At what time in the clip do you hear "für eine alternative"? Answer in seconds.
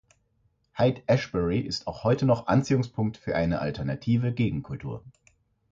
3.17-4.33